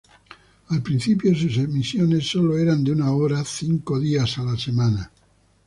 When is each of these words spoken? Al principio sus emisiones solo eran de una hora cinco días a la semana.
Al 0.69 0.81
principio 0.81 1.35
sus 1.35 1.55
emisiones 1.59 2.25
solo 2.27 2.57
eran 2.57 2.83
de 2.83 2.91
una 2.91 3.11
hora 3.11 3.43
cinco 3.45 3.99
días 3.99 4.35
a 4.39 4.43
la 4.43 4.57
semana. 4.57 5.11